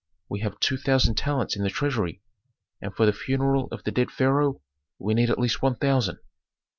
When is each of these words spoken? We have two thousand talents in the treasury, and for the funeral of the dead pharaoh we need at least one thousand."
We 0.29 0.39
have 0.39 0.59
two 0.59 0.77
thousand 0.77 1.13
talents 1.13 1.55
in 1.55 1.61
the 1.61 1.69
treasury, 1.69 2.23
and 2.81 2.91
for 2.91 3.05
the 3.05 3.13
funeral 3.13 3.67
of 3.71 3.83
the 3.83 3.91
dead 3.91 4.09
pharaoh 4.09 4.59
we 4.97 5.13
need 5.13 5.29
at 5.29 5.37
least 5.37 5.61
one 5.61 5.75
thousand." 5.75 6.17